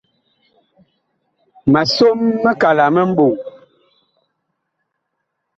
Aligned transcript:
Ma 1.71 1.81
som 1.95 2.17
mikala 2.43 2.85
mi 2.95 3.01
mɓɔŋ. 3.09 3.33